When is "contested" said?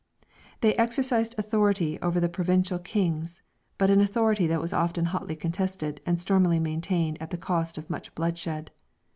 5.35-6.01